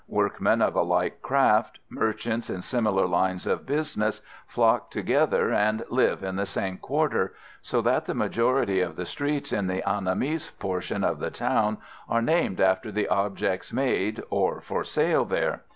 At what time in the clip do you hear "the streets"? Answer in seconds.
8.95-9.53